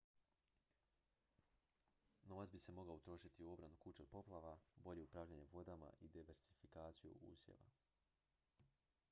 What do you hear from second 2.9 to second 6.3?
utrošiti u obranu kuća od poplava bolje upravljanje vodama i